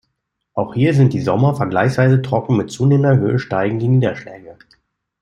[0.55, 4.57] Auch hier sind die Sommer vergleichsweise trocken, mit zunehmender Höhe steigen die Niederschläge.